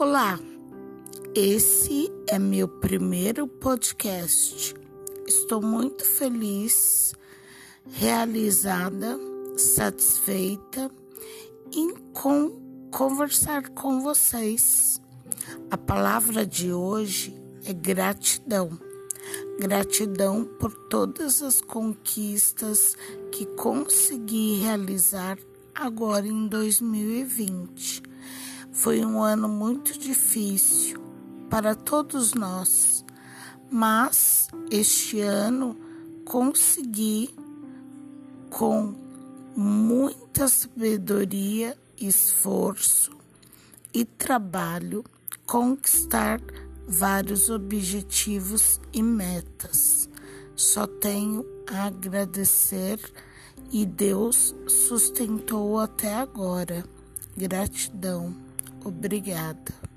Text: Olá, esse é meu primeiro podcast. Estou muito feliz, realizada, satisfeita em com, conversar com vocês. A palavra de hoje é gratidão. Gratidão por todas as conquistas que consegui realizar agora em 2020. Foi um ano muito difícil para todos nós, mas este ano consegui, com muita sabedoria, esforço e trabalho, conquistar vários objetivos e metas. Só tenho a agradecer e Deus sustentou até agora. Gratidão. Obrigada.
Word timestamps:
Olá, 0.00 0.40
esse 1.34 2.10
é 2.26 2.38
meu 2.38 2.66
primeiro 2.66 3.46
podcast. 3.46 4.74
Estou 5.26 5.60
muito 5.60 6.06
feliz, 6.06 7.14
realizada, 7.84 9.18
satisfeita 9.58 10.90
em 11.70 11.94
com, 12.14 12.88
conversar 12.90 13.68
com 13.68 14.00
vocês. 14.00 15.02
A 15.70 15.76
palavra 15.76 16.46
de 16.46 16.72
hoje 16.72 17.38
é 17.66 17.74
gratidão. 17.74 18.70
Gratidão 19.58 20.46
por 20.46 20.72
todas 20.88 21.42
as 21.42 21.60
conquistas 21.60 22.96
que 23.30 23.44
consegui 23.44 24.60
realizar 24.62 25.36
agora 25.74 26.26
em 26.26 26.46
2020. 26.48 28.08
Foi 28.72 29.04
um 29.04 29.22
ano 29.22 29.48
muito 29.48 29.98
difícil 29.98 31.00
para 31.50 31.74
todos 31.74 32.34
nós, 32.34 33.04
mas 33.70 34.48
este 34.70 35.20
ano 35.20 35.76
consegui, 36.24 37.34
com 38.48 38.94
muita 39.56 40.46
sabedoria, 40.46 41.76
esforço 42.00 43.10
e 43.92 44.04
trabalho, 44.04 45.04
conquistar 45.44 46.40
vários 46.86 47.50
objetivos 47.50 48.80
e 48.92 49.02
metas. 49.02 50.08
Só 50.54 50.86
tenho 50.86 51.44
a 51.66 51.86
agradecer 51.86 53.00
e 53.72 53.84
Deus 53.84 54.54
sustentou 54.68 55.78
até 55.78 56.14
agora. 56.14 56.84
Gratidão. 57.36 58.49
Obrigada. 58.84 59.89